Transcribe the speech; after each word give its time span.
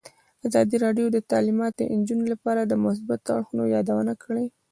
ازادي 0.47 0.77
راډیو 0.85 1.07
د 1.11 1.17
تعلیمات 1.31 1.73
د 1.77 1.81
نجونو 1.99 2.25
لپاره 2.33 2.61
د 2.65 2.73
مثبتو 2.85 3.29
اړخونو 3.37 3.63
یادونه 3.75 4.13
کړې. 4.23 4.45